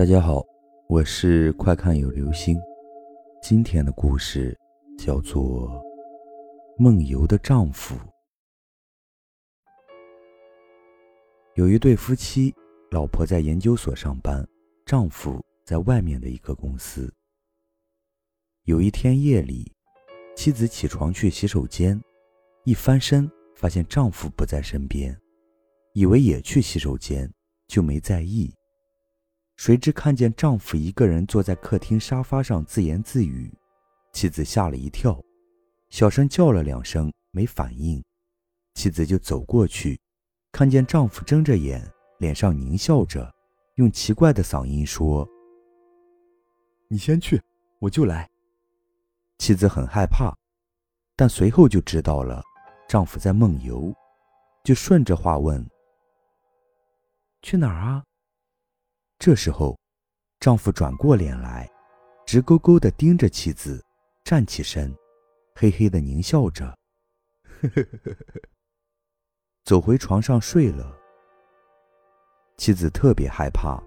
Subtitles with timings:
[0.00, 0.42] 大家好，
[0.88, 2.58] 我是快看有流星。
[3.42, 4.58] 今天的故事
[4.96, 5.68] 叫做
[6.78, 7.94] 《梦游的丈夫》。
[11.54, 12.54] 有一对夫妻，
[12.90, 14.42] 老婆在研究所上班，
[14.86, 17.12] 丈夫在外面的一个公司。
[18.64, 19.70] 有一天夜里，
[20.34, 22.00] 妻子起床去洗手间，
[22.64, 25.14] 一翻身发现丈夫不在身边，
[25.92, 27.30] 以为也去洗手间，
[27.68, 28.50] 就没在意。
[29.60, 33.52] 谁知看见丈夫一个人坐在客厅沙发上自言自语，
[34.10, 35.22] 妻子吓了一跳，
[35.90, 38.02] 小声叫了两声没反应，
[38.72, 40.00] 妻子就走过去，
[40.50, 41.86] 看见丈夫睁着眼，
[42.20, 43.30] 脸上狞笑着，
[43.74, 45.28] 用奇怪的嗓音说
[46.88, 47.38] ：“你先去，
[47.80, 48.26] 我就来。”
[49.36, 50.34] 妻子很害怕，
[51.14, 52.42] 但随后就知道了
[52.88, 53.94] 丈夫在梦游，
[54.64, 55.62] 就顺着话问
[57.44, 58.02] ：“去哪儿啊？”
[59.20, 59.78] 这时候，
[60.40, 61.68] 丈夫转过脸来，
[62.24, 63.84] 直勾勾地盯着妻子，
[64.24, 64.96] 站起身，
[65.56, 66.64] 嘿嘿地狞笑着，
[67.44, 68.40] 呵呵呵呵呵，
[69.62, 70.96] 走回床上睡了。
[72.56, 73.78] 妻子特别害怕，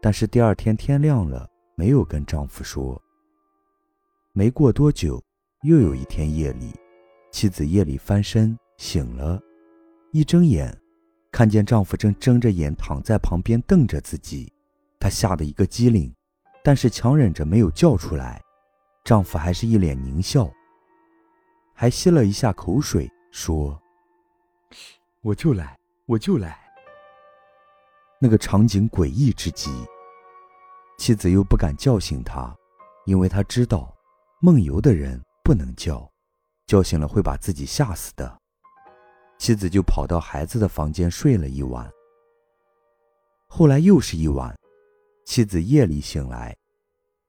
[0.00, 3.00] 但是第二天天亮了，没有跟丈夫说。
[4.32, 5.22] 没过多久，
[5.62, 6.74] 又有一天夜里，
[7.30, 9.40] 妻子夜里翻身醒了，
[10.10, 10.76] 一睁眼，
[11.30, 14.51] 看见丈夫正睁着眼躺在旁边瞪着自己。
[15.02, 16.14] 她吓得一个机灵，
[16.62, 18.40] 但是强忍着没有叫出来。
[19.02, 20.48] 丈夫还是一脸狞笑，
[21.74, 23.76] 还吸了一下口水，说
[25.22, 26.56] ：“我就来，我就来。”
[28.22, 29.84] 那个场景诡异之极。
[30.98, 32.56] 妻子又不敢叫醒他，
[33.04, 33.92] 因为他知道，
[34.40, 36.08] 梦游的人不能叫，
[36.64, 38.38] 叫醒了会把自己吓死的。
[39.36, 41.90] 妻子就跑到孩子的房间睡了一晚。
[43.48, 44.56] 后来又是一晚。
[45.24, 46.56] 妻子夜里醒来，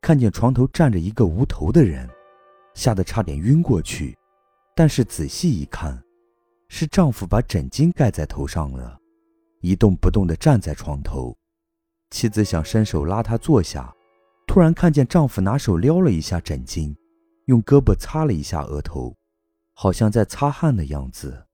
[0.00, 2.08] 看见床头站着一个无头的人，
[2.74, 4.16] 吓得差点晕过去。
[4.74, 6.02] 但是仔细一看，
[6.68, 8.98] 是丈夫把枕巾盖在头上了，
[9.60, 11.36] 一动不动地站在床头。
[12.10, 13.94] 妻子想伸手拉他坐下，
[14.46, 16.94] 突然看见丈夫拿手撩了一下枕巾，
[17.44, 19.14] 用胳膊擦了一下额头，
[19.74, 21.46] 好像在擦汗的样子。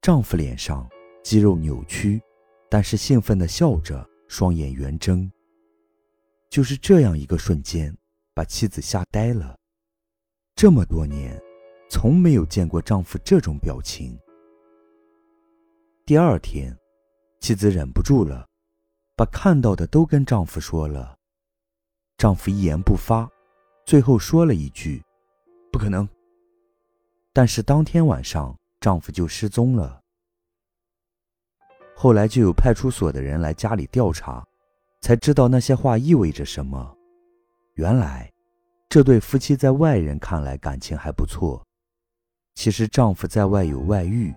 [0.00, 0.88] 丈夫脸上
[1.22, 2.22] 肌肉扭曲，
[2.70, 5.30] 但是兴奋地笑着，双眼圆睁。
[6.50, 7.96] 就是这样一个瞬间，
[8.34, 9.56] 把妻子吓呆了。
[10.56, 11.40] 这么多年，
[11.88, 14.18] 从没有见过丈夫这种表情。
[16.04, 16.76] 第二天，
[17.38, 18.48] 妻子忍不住了，
[19.14, 21.16] 把看到的都跟丈夫说了。
[22.18, 23.30] 丈夫一言不发，
[23.86, 25.00] 最后说了一句
[25.70, 26.06] ：“不可能。”
[27.32, 30.00] 但是当天晚上，丈夫就失踪了。
[31.94, 34.44] 后来就有派出所的人来家里调查。
[35.00, 36.96] 才知道那些话意味着什么。
[37.74, 38.30] 原来，
[38.88, 41.64] 这对夫妻在外人看来感情还不错。
[42.54, 44.34] 其实，丈夫在外有外遇，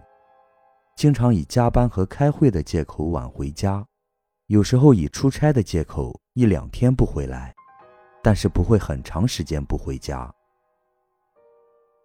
[0.95, 3.85] 经常以加班和开会的借口晚回家，
[4.47, 7.53] 有时候以出差的借口一两天不回来，
[8.21, 10.33] 但是不会很长时间不回家。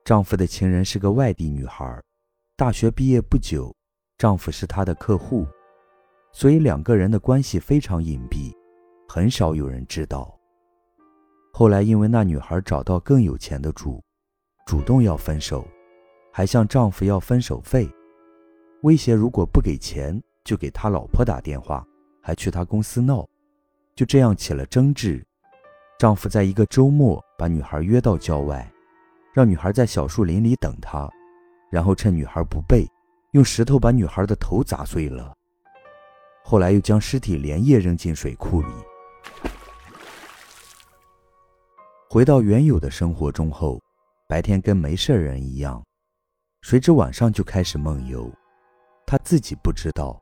[0.05, 2.03] 丈夫的情人是个外地女孩，
[2.57, 3.73] 大学毕业不久，
[4.17, 5.47] 丈夫是她的客户。
[6.33, 8.53] 所以两个人的关系非常隐蔽，
[9.09, 10.35] 很少有人知道。
[11.53, 14.01] 后来因为那女孩找到更有钱的主，
[14.67, 15.67] 主动要分手，
[16.33, 17.91] 还向丈夫要分手费，
[18.83, 21.85] 威胁如果不给钱就给他老婆打电话，
[22.23, 23.27] 还去他公司闹，
[23.97, 25.25] 就这样起了争执。
[25.99, 28.71] 丈夫在一个周末把女孩约到郊外，
[29.35, 31.11] 让女孩在小树林里等他，
[31.73, 32.87] 然后趁女孩不备，
[33.33, 35.35] 用石头把女孩的头砸碎了。
[36.45, 38.69] 后来又将尸体连夜扔进水库里。
[42.09, 43.79] 回到原有的生活中后，
[44.27, 45.85] 白天跟没事人一样，
[46.63, 48.31] 谁知晚上就开始梦游。
[49.07, 50.19] 他自己不知道，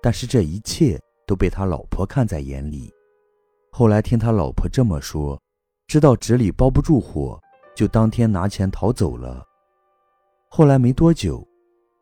[0.00, 2.92] 但是这一切都被他老婆看在眼里。
[3.72, 5.40] 后来听他老婆这么说，
[5.88, 7.40] 知道纸里包不住火，
[7.74, 9.44] 就当天拿钱逃走了。
[10.48, 11.46] 后来没多久，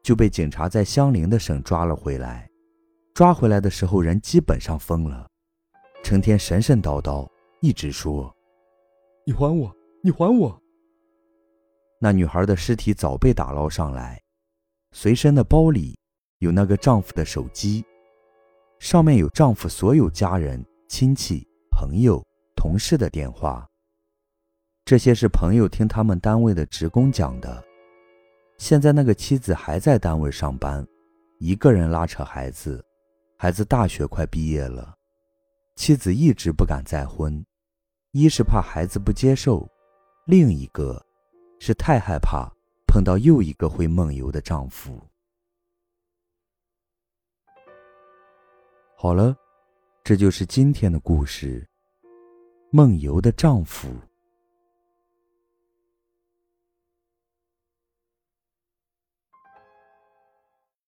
[0.02, 2.48] 就被警察在相邻的省抓了回来。
[3.14, 5.28] 抓回来的时候，人基本上疯了，
[6.02, 7.24] 成天神神叨叨，
[7.60, 8.34] 一直说
[9.24, 9.72] ：“你还我，
[10.02, 10.60] 你还我。”
[12.00, 14.20] 那女孩的尸体早被打捞上来，
[14.90, 15.96] 随身的包里
[16.40, 17.84] 有那个丈夫的手机，
[18.80, 22.20] 上面有丈夫所有家人、亲戚、朋友、
[22.56, 23.64] 同事的电话。
[24.84, 27.62] 这些是朋友听他们单位的职工讲的。
[28.58, 30.84] 现在那个妻子还在单位上班，
[31.38, 32.84] 一个人拉扯孩子。
[33.44, 34.96] 孩子大学快毕业了，
[35.76, 37.44] 妻子一直不敢再婚，
[38.12, 39.68] 一是怕孩子不接受，
[40.24, 41.04] 另一个
[41.60, 42.50] 是太害怕
[42.86, 44.98] 碰到又一个会梦游的丈夫。
[48.96, 49.36] 好了，
[50.02, 51.68] 这就是今天的故事。
[52.70, 53.90] 梦游的丈夫。